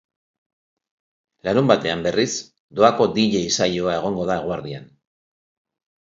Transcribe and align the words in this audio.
Larunbatean, 1.47 1.99
berriz, 2.07 2.31
doako 2.79 3.07
dj 3.17 3.41
saioa 3.57 3.93
egongo 3.99 4.25
da 4.31 4.39
eguerdian. 4.45 4.89